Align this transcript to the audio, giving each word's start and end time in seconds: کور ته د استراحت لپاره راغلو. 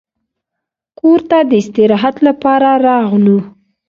کور 0.99 1.19
ته 1.29 1.37
د 1.49 1.51
استراحت 1.61 2.15
لپاره 2.27 2.69
راغلو. 2.87 3.37